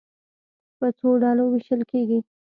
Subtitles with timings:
[0.77, 2.19] په څو ډلو وېشل کېږي.